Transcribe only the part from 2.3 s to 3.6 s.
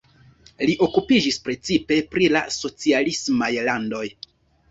la socialismaj